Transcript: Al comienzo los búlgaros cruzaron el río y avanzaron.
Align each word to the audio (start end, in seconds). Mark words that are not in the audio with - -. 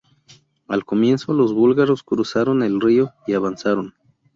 Al 0.67 0.83
comienzo 0.83 1.31
los 1.31 1.53
búlgaros 1.53 2.01
cruzaron 2.01 2.63
el 2.63 2.81
río 2.81 3.11
y 3.27 3.33
avanzaron. 3.35 3.93